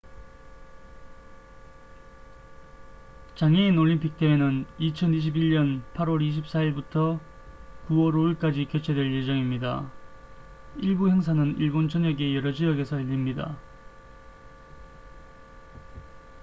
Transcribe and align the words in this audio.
장애인 3.35 3.77
올림픽 3.77 4.17
대회는 4.17 4.65
2021년 4.79 5.83
8월 5.93 6.27
24일부터 6.43 7.19
9월 7.87 8.11
5일까지 8.35 8.67
개최될 8.67 9.13
예정입니다 9.13 9.91
일부 10.77 11.07
행사는 11.07 11.55
일본 11.59 11.87
전역의 11.87 12.35
여러 12.35 12.51
지역에서 12.51 12.95
열립니다 12.97 13.59